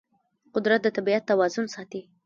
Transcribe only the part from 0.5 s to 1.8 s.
قدرت د طبیعت توازن